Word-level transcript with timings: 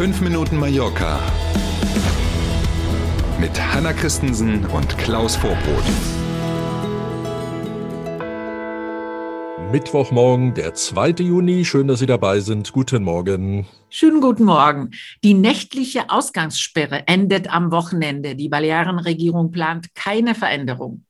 5 0.00 0.22
Minuten 0.22 0.56
Mallorca 0.56 1.20
mit 3.38 3.50
Hanna 3.60 3.92
Christensen 3.92 4.64
und 4.64 4.96
Klaus 4.96 5.36
Vorbrot. 5.36 5.84
Mittwochmorgen, 9.70 10.54
der 10.54 10.72
2. 10.72 11.10
Juni. 11.18 11.66
Schön, 11.66 11.86
dass 11.86 11.98
Sie 11.98 12.06
dabei 12.06 12.40
sind. 12.40 12.72
Guten 12.72 13.04
Morgen. 13.04 13.66
Schönen 13.90 14.22
guten 14.22 14.44
Morgen. 14.44 14.92
Die 15.22 15.34
nächtliche 15.34 16.08
Ausgangssperre 16.08 17.06
endet 17.06 17.52
am 17.52 17.70
Wochenende. 17.70 18.36
Die 18.36 18.48
Balearenregierung 18.48 19.50
plant 19.50 19.94
keine 19.94 20.34
Veränderung. 20.34 21.04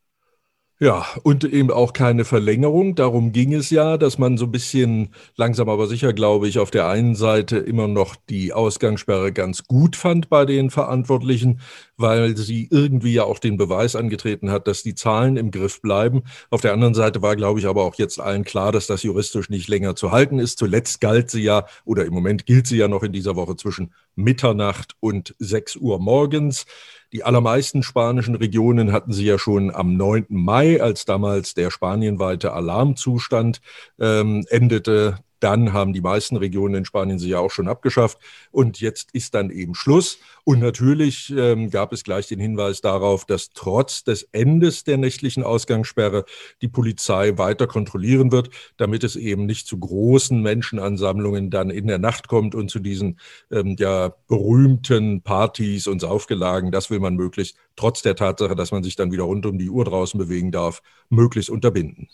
Ja, 0.83 1.07
und 1.25 1.45
eben 1.45 1.71
auch 1.71 1.93
keine 1.93 2.25
Verlängerung. 2.25 2.95
Darum 2.95 3.33
ging 3.33 3.53
es 3.53 3.69
ja, 3.69 3.99
dass 3.99 4.17
man 4.17 4.39
so 4.39 4.46
ein 4.46 4.51
bisschen 4.51 5.11
langsam 5.37 5.68
aber 5.68 5.87
sicher, 5.87 6.14
glaube 6.14 6.49
ich, 6.49 6.59
auf 6.59 6.71
der 6.71 6.89
einen 6.89 7.14
Seite 7.14 7.59
immer 7.59 7.87
noch 7.87 8.17
die 8.31 8.54
Ausgangssperre 8.54 9.31
ganz 9.31 9.64
gut 9.64 9.95
fand 9.95 10.31
bei 10.31 10.46
den 10.46 10.71
Verantwortlichen, 10.71 11.61
weil 11.99 12.35
sie 12.35 12.67
irgendwie 12.71 13.13
ja 13.13 13.25
auch 13.25 13.39
den 13.39 13.59
Beweis 13.59 13.95
angetreten 13.95 14.51
hat, 14.51 14.67
dass 14.67 14.82
die 14.82 14.95
Zahlen 14.95 15.37
im 15.37 15.51
Griff 15.51 15.82
bleiben. 15.82 16.23
Auf 16.49 16.63
der 16.63 16.73
anderen 16.73 16.95
Seite 16.95 17.21
war, 17.21 17.37
glaube 17.37 17.61
ich, 17.61 17.67
aber 17.67 17.85
auch 17.85 17.96
jetzt 17.96 18.18
allen 18.18 18.45
klar, 18.45 18.73
dass 18.73 18.87
das 18.87 19.03
juristisch 19.03 19.51
nicht 19.51 19.68
länger 19.68 19.96
zu 19.96 20.12
halten 20.12 20.39
ist. 20.39 20.59
Zuletzt 20.59 21.03
galt 21.03 21.31
sie 21.31 21.43
ja, 21.43 21.67
oder 21.85 22.07
im 22.07 22.15
Moment 22.15 22.46
gilt 22.46 22.67
sie 22.67 22.79
ja 22.79 22.89
noch 22.89 23.03
in 23.03 23.12
dieser 23.12 23.37
Woche 23.37 23.54
zwischen 23.57 23.93
Mitternacht 24.15 24.96
und 25.01 25.35
6 25.40 25.76
Uhr 25.76 25.99
morgens. 25.99 26.65
Die 27.13 27.25
allermeisten 27.25 27.82
spanischen 27.82 28.37
Regionen 28.37 28.93
hatten 28.93 29.13
sie 29.13 29.25
ja 29.25 29.39
schon 29.39 29.75
am 29.75 29.96
9. 29.96 30.27
Mai, 30.29 30.81
als 30.81 31.05
damals 31.05 31.55
der 31.55 31.71
spanienweite 31.71 32.53
Alarmzustand 32.53 33.61
ähm, 33.98 34.45
endete, 34.48 35.19
dann 35.41 35.72
haben 35.72 35.92
die 35.92 36.00
meisten 36.00 36.36
Regionen 36.36 36.75
in 36.75 36.84
Spanien 36.84 37.19
sie 37.19 37.31
ja 37.31 37.39
auch 37.39 37.51
schon 37.51 37.69
abgeschafft. 37.69 38.19
Und 38.51 38.81
jetzt 38.81 39.11
ist 39.12 39.34
dann 39.34 39.51
eben 39.51 39.75
Schluss. 39.75 40.19
Und 40.45 40.61
natürlich 40.61 41.33
ähm, 41.37 41.70
gab 41.70 41.92
es 41.92 42.05
gleich 42.05 42.28
den 42.28 42.41
Hinweis 42.41 42.81
darauf, 42.81 43.25
dass 43.25 43.50
trotz 43.50 44.05
des 44.05 44.23
Endes 44.33 44.84
der 44.84 44.98
nächtlichen 44.98 45.42
Ausgangssperre 45.42 46.25
die 46.62 46.69
Polizei 46.69 47.37
weiter 47.39 47.67
kontrollieren 47.67 48.33
wird, 48.33 48.50
damit 48.77 49.05
es 49.05 49.17
eben 49.17 49.47
nicht 49.47 49.67
zu 49.67 49.78
großen 49.78 50.41
Menschenansammlungen 50.41 51.50
dann 51.50 51.70
in 51.70 51.87
der 51.87 51.98
Nacht 51.98 52.28
kommt 52.28 52.55
und 52.55 52.70
zu 52.70 52.78
diesen 52.78 53.19
ähm, 53.50 53.77
ja 53.78 54.15
berühmten 54.28 55.22
Partys 55.22 55.87
und 55.87 56.00
Saufgelagen. 56.00 56.70
Das 56.70 56.91
will 56.91 57.00
man 57.00 57.17
möglichst, 57.17 57.56
trotz 57.77 58.03
der 58.03 58.17
Tatsache, 58.17 58.55
dass 58.55 58.72
man 58.72 58.83
sich 58.83 58.97
dann 58.97 59.12
wieder 59.12 59.25
rund 59.25 59.47
um 59.47 59.59
die 59.59 59.70
Uhr 59.70 59.84
draußen 59.84 60.19
bewegen 60.19 60.53
darf, 60.53 60.83
möglichst 61.09 61.50
unterbinden. 61.50 62.09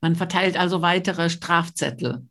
Man 0.00 0.16
verteilt 0.16 0.58
also 0.58 0.82
weitere 0.82 1.28
Strafzettel. 1.28 2.26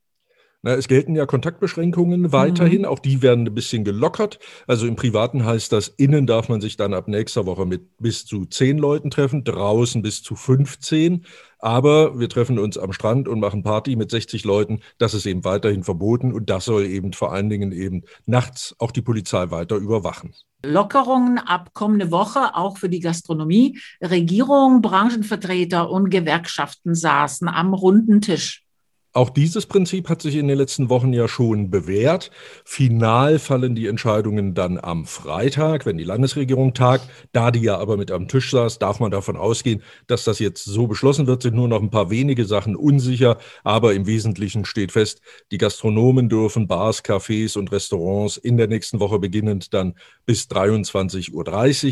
Na, 0.62 0.74
es 0.74 0.90
gelten 0.90 1.16
ja 1.16 1.26
Kontaktbeschränkungen 1.26 2.34
weiterhin, 2.34 2.82
mhm. 2.82 2.88
auch 2.88 3.00
die 3.00 3.22
werden 3.22 3.48
ein 3.48 3.56
bisschen 3.56 3.86
gelockert. 3.86 4.40
Also 4.68 4.88
im 4.88 4.98
Privaten 4.98 5.46
heißt 5.46 5.72
das, 5.72 5.88
innen 5.88 6.28
darf 6.28 6.50
man 6.50 6.60
sich 6.60 6.76
dann 6.76 6.94
ab 6.94 7.08
nächster 7.08 7.46
Woche 7.46 7.66
mit 7.66 7.98
bis 7.98 8.26
zu 8.26 8.46
zehn 8.46 8.78
Leuten 8.78 9.10
treffen, 9.10 9.46
draußen 9.46 10.02
bis 10.02 10.22
zu 10.22 10.36
15. 10.36 11.26
Aber 11.60 12.20
wir 12.20 12.28
treffen 12.28 12.60
uns 12.60 12.78
am 12.78 12.92
Strand 12.92 13.30
und 13.30 13.40
machen 13.40 13.64
Party 13.64 13.96
mit 13.96 14.12
60 14.12 14.44
Leuten. 14.44 14.82
Das 14.98 15.14
ist 15.14 15.26
eben 15.26 15.46
weiterhin 15.46 15.86
verboten 15.86 16.34
und 16.34 16.50
das 16.50 16.66
soll 16.66 16.86
eben 16.86 17.14
vor 17.14 17.32
allen 17.32 17.50
Dingen 17.50 17.72
eben 17.72 18.04
nachts 18.26 18.76
auch 18.80 18.92
die 18.92 19.02
Polizei 19.02 19.52
weiter 19.52 19.78
überwachen. 19.78 20.34
Lockerungen 20.66 21.38
ab 21.38 21.74
kommende 21.74 22.12
Woche 22.12 22.54
auch 22.56 22.78
für 22.78 22.90
die 22.90 23.00
Gastronomie. 23.00 23.80
Regierung, 24.02 24.82
Branchenvertreter 24.82 25.90
und 25.90 26.10
Gewerkschaften 26.10 26.96
saßen 26.96 27.48
am 27.48 27.74
runden 27.74 28.20
Tisch. 28.20 28.66
Auch 29.12 29.32
dieses 29.32 29.66
Prinzip 29.66 30.08
hat 30.08 30.22
sich 30.22 30.36
in 30.36 30.48
den 30.48 30.58
letzten 30.58 30.88
Wochen 30.92 31.14
ja 31.14 31.28
schon 31.28 31.72
bewährt. 31.72 32.30
Final 32.64 33.40
fallen 33.40 33.74
die 33.74 33.88
Entscheidungen 33.88 34.54
dann 34.54 34.78
am 34.78 35.06
Freitag, 35.06 35.88
wenn 35.88 35.98
die 35.98 36.04
Landesregierung 36.04 36.76
tagt. 36.76 37.10
Da 37.32 37.50
die 37.50 37.62
ja 37.62 37.80
aber 37.80 37.98
mit 37.98 38.12
am 38.12 38.28
Tisch 38.28 38.52
saß, 38.52 38.78
darf 38.78 39.00
man 39.00 39.10
davon 39.10 39.36
ausgehen, 39.36 39.82
dass 40.06 40.26
das 40.26 40.38
jetzt 40.38 40.64
so 40.64 40.86
beschlossen 40.86 41.26
wird. 41.26 41.42
Sind 41.42 41.56
nur 41.56 41.68
noch 41.68 41.82
ein 41.82 41.90
paar 41.90 42.12
wenige 42.12 42.46
Sachen 42.46 42.76
unsicher, 42.76 43.40
aber 43.64 43.96
im 43.96 44.06
Wesentlichen 44.06 44.64
steht 44.64 44.92
fest, 44.92 45.22
die 45.52 45.58
Gastronomen 45.58 46.30
dürfen 46.30 46.68
Bars, 46.68 47.04
Cafés 47.04 47.58
und 47.58 47.72
Restaurants 47.72 48.38
in 48.38 48.58
der 48.58 48.68
nächsten 48.68 49.00
Woche 49.00 49.18
beginnend 49.18 49.74
dann 49.74 49.96
bis 50.28 50.44
23.30 50.44 51.34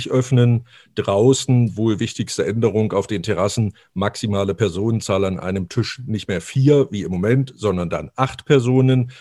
Uhr 0.10 0.16
öffnen. 0.16 0.68
Draußen 0.94 1.76
wohl 1.78 2.00
wichtigste 2.00 2.46
Änderung 2.46 2.94
auf 2.94 3.08
den 3.08 3.24
Terrassen, 3.24 3.74
maximale 3.96 4.54
Personenzahl 4.54 5.26
an 5.26 5.40
einem 5.40 5.68
Tisch 5.68 6.00
nicht 6.06 6.28
mehr 6.28 6.42
vier 6.42 6.88
wie 6.92 7.07
im 7.08 7.12
Moment, 7.12 7.54
sondern 7.56 7.90
dann 7.90 8.12
acht 8.16 8.46
Personen. 8.46 9.12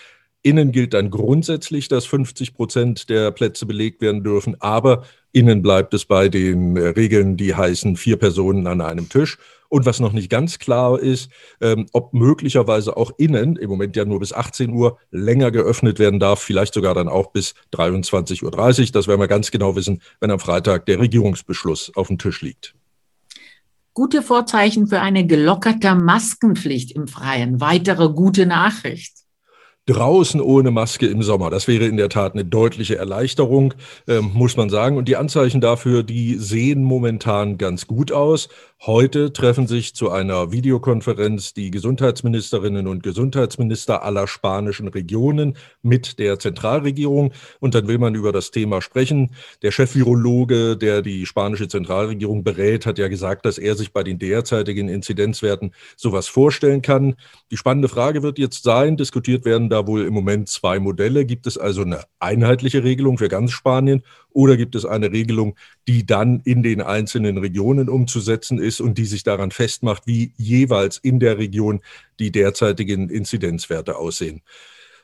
Innen 0.42 0.70
gilt 0.70 0.94
dann 0.94 1.10
grundsätzlich, 1.10 1.88
dass 1.88 2.04
50 2.06 2.54
Prozent 2.54 3.08
der 3.08 3.32
Plätze 3.32 3.66
belegt 3.66 4.00
werden 4.00 4.22
dürfen, 4.22 4.54
aber 4.60 5.04
innen 5.32 5.60
bleibt 5.60 5.92
es 5.92 6.04
bei 6.04 6.28
den 6.28 6.76
äh, 6.76 6.88
Regeln, 6.88 7.36
die 7.36 7.54
heißen 7.54 7.96
vier 7.96 8.16
Personen 8.16 8.66
an 8.66 8.80
einem 8.80 9.08
Tisch. 9.08 9.38
Und 9.68 9.84
was 9.84 9.98
noch 9.98 10.12
nicht 10.12 10.30
ganz 10.30 10.60
klar 10.60 11.00
ist, 11.00 11.30
ähm, 11.60 11.86
ob 11.92 12.14
möglicherweise 12.14 12.96
auch 12.96 13.10
innen, 13.18 13.56
im 13.56 13.68
Moment 13.68 13.96
ja 13.96 14.04
nur 14.04 14.20
bis 14.20 14.32
18 14.32 14.70
Uhr, 14.70 14.98
länger 15.10 15.50
geöffnet 15.50 15.98
werden 15.98 16.20
darf, 16.20 16.40
vielleicht 16.40 16.74
sogar 16.74 16.94
dann 16.94 17.08
auch 17.08 17.32
bis 17.32 17.54
23.30 17.74 18.44
Uhr. 18.44 18.92
Das 18.92 19.08
werden 19.08 19.20
wir 19.20 19.26
ganz 19.26 19.50
genau 19.50 19.74
wissen, 19.74 20.00
wenn 20.20 20.30
am 20.30 20.38
Freitag 20.38 20.86
der 20.86 21.00
Regierungsbeschluss 21.00 21.90
auf 21.96 22.06
dem 22.06 22.18
Tisch 22.18 22.42
liegt 22.42 22.74
gute 23.96 24.20
Vorzeichen 24.20 24.88
für 24.88 25.00
eine 25.00 25.26
gelockerte 25.26 25.94
Maskenpflicht 25.94 26.92
im 26.92 27.08
Freien. 27.08 27.62
Weitere 27.62 28.10
gute 28.10 28.44
Nachricht. 28.44 29.14
Draußen 29.88 30.40
ohne 30.40 30.72
Maske 30.72 31.06
im 31.06 31.22
Sommer. 31.22 31.48
Das 31.48 31.68
wäre 31.68 31.84
in 31.84 31.96
der 31.96 32.08
Tat 32.08 32.34
eine 32.34 32.44
deutliche 32.44 32.96
Erleichterung, 32.96 33.72
äh, 34.08 34.20
muss 34.20 34.56
man 34.56 34.68
sagen. 34.68 34.96
Und 34.96 35.06
die 35.06 35.14
Anzeichen 35.14 35.60
dafür, 35.60 36.02
die 36.02 36.34
sehen 36.34 36.82
momentan 36.82 37.56
ganz 37.56 37.86
gut 37.86 38.10
aus. 38.10 38.48
Heute 38.84 39.32
treffen 39.32 39.66
sich 39.66 39.94
zu 39.94 40.10
einer 40.10 40.52
Videokonferenz 40.52 41.54
die 41.54 41.70
Gesundheitsministerinnen 41.70 42.88
und 42.88 43.02
Gesundheitsminister 43.02 44.02
aller 44.02 44.26
spanischen 44.26 44.88
Regionen 44.88 45.56
mit 45.82 46.18
der 46.18 46.38
Zentralregierung. 46.40 47.32
Und 47.60 47.74
dann 47.76 47.86
will 47.86 47.98
man 47.98 48.16
über 48.16 48.32
das 48.32 48.50
Thema 48.50 48.82
sprechen. 48.82 49.30
Der 49.62 49.70
Chef-Virologe, 49.70 50.76
der 50.76 51.00
die 51.00 51.26
spanische 51.26 51.68
Zentralregierung 51.68 52.42
berät, 52.42 52.86
hat 52.86 52.98
ja 52.98 53.06
gesagt, 53.06 53.46
dass 53.46 53.56
er 53.56 53.76
sich 53.76 53.92
bei 53.92 54.02
den 54.02 54.18
derzeitigen 54.18 54.88
Inzidenzwerten 54.88 55.72
sowas 55.96 56.26
vorstellen 56.26 56.82
kann. 56.82 57.14
Die 57.52 57.56
spannende 57.56 57.88
Frage 57.88 58.24
wird 58.24 58.38
jetzt 58.38 58.64
sein, 58.64 58.96
diskutiert 58.96 59.44
werden 59.44 59.70
da 59.76 59.86
wohl 59.86 60.06
im 60.06 60.14
Moment 60.14 60.48
zwei 60.48 60.78
Modelle. 60.80 61.26
Gibt 61.26 61.46
es 61.46 61.58
also 61.58 61.82
eine 61.82 62.04
einheitliche 62.18 62.82
Regelung 62.82 63.18
für 63.18 63.28
ganz 63.28 63.52
Spanien 63.52 64.02
oder 64.30 64.56
gibt 64.56 64.74
es 64.74 64.84
eine 64.84 65.12
Regelung, 65.12 65.56
die 65.86 66.06
dann 66.06 66.40
in 66.44 66.62
den 66.62 66.80
einzelnen 66.80 67.38
Regionen 67.38 67.88
umzusetzen 67.88 68.58
ist 68.58 68.80
und 68.80 68.98
die 68.98 69.04
sich 69.04 69.22
daran 69.22 69.50
festmacht, 69.50 70.06
wie 70.06 70.32
jeweils 70.36 70.98
in 70.98 71.20
der 71.20 71.38
Region 71.38 71.80
die 72.18 72.32
derzeitigen 72.32 73.10
Inzidenzwerte 73.10 73.96
aussehen? 73.96 74.42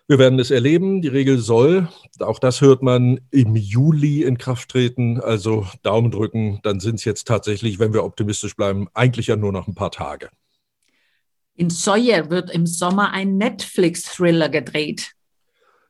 Wir 0.09 0.19
werden 0.19 0.39
es 0.39 0.51
erleben. 0.51 1.01
Die 1.01 1.09
Regel 1.09 1.39
soll, 1.39 1.89
auch 2.19 2.39
das 2.39 2.61
hört 2.61 2.83
man, 2.83 3.21
im 3.31 3.55
Juli 3.55 4.23
in 4.23 4.37
Kraft 4.37 4.71
treten. 4.71 5.21
Also 5.21 5.67
Daumen 5.83 6.11
drücken, 6.11 6.61
dann 6.63 6.81
sind 6.81 6.97
es 6.97 7.05
jetzt 7.05 7.29
tatsächlich, 7.29 7.79
wenn 7.79 7.93
wir 7.93 8.05
optimistisch 8.05 8.57
bleiben, 8.57 8.89
eigentlich 8.95 9.29
ja 9.29 9.37
nur 9.37 9.53
noch 9.53 9.69
ein 9.69 9.75
paar 9.75 9.93
Tage. 9.93 10.31
In 11.55 11.71
Sawyer 11.71 12.31
wird 12.31 12.51
im 12.51 12.67
Sommer 12.67 13.13
ein 13.13 13.37
Netflix-Thriller 13.37 14.49
gedreht. 14.49 15.13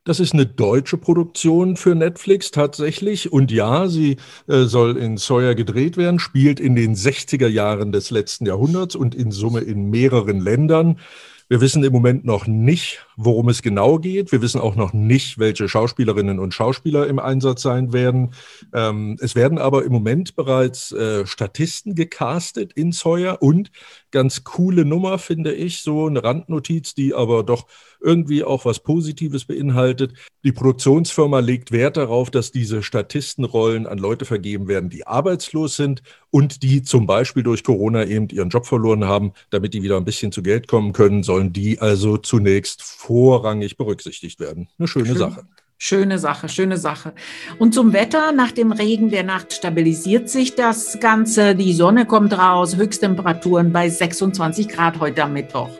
Das 0.04 0.18
ist 0.18 0.34
eine 0.34 0.46
deutsche 0.46 0.96
Produktion 0.96 1.76
für 1.76 1.94
Netflix 1.94 2.50
tatsächlich. 2.50 3.32
Und 3.32 3.52
ja, 3.52 3.86
sie 3.86 4.16
äh, 4.48 4.64
soll 4.64 4.96
in 4.96 5.16
Sawyer 5.16 5.54
gedreht 5.54 5.96
werden, 5.96 6.18
spielt 6.18 6.58
in 6.58 6.74
den 6.74 6.96
60er 6.96 7.46
Jahren 7.46 7.92
des 7.92 8.10
letzten 8.10 8.46
Jahrhunderts 8.46 8.96
und 8.96 9.14
in 9.14 9.30
Summe 9.30 9.60
in 9.60 9.90
mehreren 9.90 10.40
Ländern. 10.40 10.98
Wir 11.48 11.60
wissen 11.60 11.84
im 11.84 11.92
Moment 11.92 12.24
noch 12.24 12.46
nicht, 12.46 13.04
worum 13.16 13.48
es 13.48 13.62
genau 13.62 13.98
geht. 13.98 14.32
Wir 14.32 14.42
wissen 14.42 14.60
auch 14.60 14.76
noch 14.76 14.92
nicht, 14.92 15.38
welche 15.38 15.68
Schauspielerinnen 15.68 16.38
und 16.38 16.54
Schauspieler 16.54 17.06
im 17.06 17.18
Einsatz 17.18 17.62
sein 17.62 17.92
werden. 17.92 18.30
Ähm, 18.72 19.18
es 19.20 19.34
werden 19.34 19.58
aber 19.58 19.84
im 19.84 19.92
Moment 19.92 20.34
bereits 20.36 20.92
äh, 20.92 21.26
Statisten 21.26 21.94
gecastet 21.94 22.72
in 22.72 22.92
Sawyer 22.92 23.42
und 23.42 23.70
ganz 24.10 24.44
coole 24.44 24.84
Nummer, 24.84 25.18
finde 25.18 25.52
ich, 25.52 25.82
so 25.82 26.06
eine 26.06 26.22
Randnotiz, 26.22 26.94
die 26.94 27.14
aber 27.14 27.42
doch 27.42 27.66
irgendwie 28.00 28.44
auch 28.44 28.64
was 28.64 28.80
Positives 28.80 29.44
beinhaltet. 29.44 30.12
Die 30.44 30.52
Produktionsfirma 30.52 31.38
legt 31.38 31.72
Wert 31.72 31.96
darauf, 31.96 32.30
dass 32.30 32.50
diese 32.50 32.82
Statistenrollen 32.82 33.86
an 33.86 33.98
Leute 33.98 34.24
vergeben 34.24 34.68
werden, 34.68 34.90
die 34.90 35.06
arbeitslos 35.06 35.76
sind 35.76 36.02
und 36.30 36.62
die 36.62 36.82
zum 36.82 37.06
Beispiel 37.06 37.42
durch 37.42 37.62
Corona 37.62 38.04
eben 38.04 38.28
ihren 38.28 38.48
Job 38.48 38.66
verloren 38.66 39.04
haben, 39.04 39.32
damit 39.50 39.74
die 39.74 39.82
wieder 39.82 39.96
ein 39.96 40.04
bisschen 40.04 40.32
zu 40.32 40.42
Geld 40.42 40.68
kommen 40.68 40.92
können, 40.92 41.22
sollen 41.32 41.52
die 41.52 41.80
also 41.80 42.18
zunächst 42.18 42.82
vorrangig 42.82 43.78
berücksichtigt 43.78 44.38
werden. 44.38 44.68
Eine 44.78 44.88
schöne 44.88 45.06
Schön. 45.06 45.16
Sache. 45.16 45.44
Schöne 45.78 46.18
Sache, 46.20 46.48
schöne 46.48 46.76
Sache. 46.76 47.12
Und 47.58 47.74
zum 47.74 47.92
Wetter, 47.92 48.30
nach 48.30 48.52
dem 48.52 48.70
Regen 48.70 49.10
der 49.10 49.24
Nacht 49.24 49.52
stabilisiert 49.52 50.28
sich 50.28 50.54
das 50.54 51.00
Ganze. 51.00 51.56
Die 51.56 51.72
Sonne 51.72 52.06
kommt 52.06 52.38
raus, 52.38 52.76
Höchsttemperaturen 52.76 53.72
bei 53.72 53.88
26 53.88 54.68
Grad 54.68 55.00
heute 55.00 55.24
am 55.24 55.32
Mittwoch. 55.32 55.70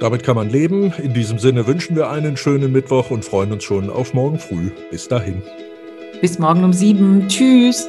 Damit 0.00 0.24
kann 0.24 0.34
man 0.34 0.50
leben. 0.50 0.92
In 1.00 1.14
diesem 1.14 1.38
Sinne 1.38 1.68
wünschen 1.68 1.94
wir 1.94 2.10
einen 2.10 2.36
schönen 2.36 2.72
Mittwoch 2.72 3.10
und 3.10 3.24
freuen 3.24 3.52
uns 3.52 3.62
schon 3.62 3.90
auf 3.90 4.12
morgen 4.12 4.40
früh. 4.40 4.70
Bis 4.90 5.06
dahin. 5.06 5.40
Bis 6.20 6.38
morgen 6.40 6.64
um 6.64 6.72
sieben. 6.72 7.28
Tschüss. 7.28 7.88